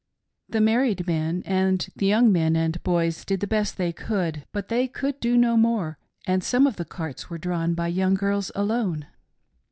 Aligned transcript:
The 0.49 0.61
married 0.61 1.05
men 1.05 1.43
and 1.45 1.87
the 1.95 2.07
young 2.07 2.31
men 2.31 2.55
and 2.55 2.81
boys 2.81 3.23
did 3.23 3.39
the 3.39 3.45
best 3.45 3.77
they 3.77 3.93
could, 3.93 4.47
but 4.51 4.67
they 4.67 4.87
could 4.87 5.19
do 5.19 5.37
no 5.37 5.55
more, 5.55 5.99
and 6.25 6.43
some 6.43 6.65
of 6.65 6.77
the 6.77 6.85
carts 6.85 7.29
were 7.29 7.37
drawn 7.37 7.75
by 7.75 7.89
young' 7.89 8.15
girls 8.15 8.51
alone. 8.55 9.05